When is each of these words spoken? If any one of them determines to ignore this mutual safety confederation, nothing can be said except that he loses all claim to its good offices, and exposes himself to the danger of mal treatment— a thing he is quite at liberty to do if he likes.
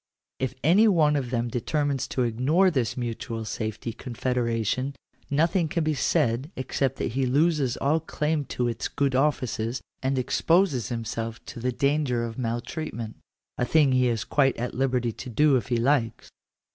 If 0.39 0.55
any 0.63 0.87
one 0.87 1.15
of 1.15 1.29
them 1.29 1.47
determines 1.47 2.07
to 2.07 2.23
ignore 2.23 2.71
this 2.71 2.97
mutual 2.97 3.45
safety 3.45 3.93
confederation, 3.93 4.95
nothing 5.29 5.67
can 5.67 5.83
be 5.83 5.93
said 5.93 6.49
except 6.55 6.95
that 6.95 7.11
he 7.11 7.27
loses 7.27 7.77
all 7.77 7.99
claim 7.99 8.45
to 8.45 8.67
its 8.67 8.87
good 8.87 9.13
offices, 9.13 9.79
and 10.01 10.17
exposes 10.17 10.89
himself 10.89 11.39
to 11.45 11.59
the 11.59 11.71
danger 11.71 12.23
of 12.25 12.39
mal 12.39 12.61
treatment— 12.61 13.17
a 13.59 13.63
thing 13.65 13.91
he 13.91 14.07
is 14.07 14.23
quite 14.23 14.57
at 14.57 14.73
liberty 14.73 15.11
to 15.11 15.29
do 15.29 15.55
if 15.55 15.67
he 15.67 15.77
likes. 15.77 16.31